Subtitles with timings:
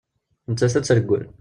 [0.51, 1.23] Nettat ad tt-reggel.